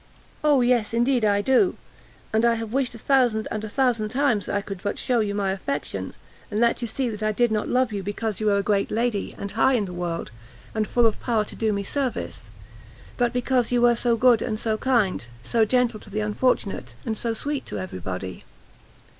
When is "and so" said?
14.41-14.75, 17.05-17.35